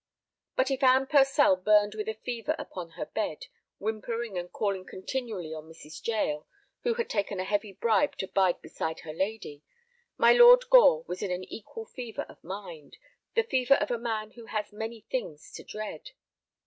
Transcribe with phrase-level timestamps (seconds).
[0.55, 3.45] But if Anne Purcell burned with a fever upon her bed,
[3.77, 6.01] whimpering and calling continually on Mrs.
[6.07, 6.47] Jael,
[6.81, 9.61] who had taken a heavy bribe to bide beside her lady,
[10.17, 12.97] my Lord Gore was in an equal fever of mind,
[13.35, 16.09] the fever of a man who has many things to dread.